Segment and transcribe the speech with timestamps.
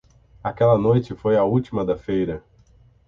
[0.43, 2.43] Aquela noite foi a última da feira.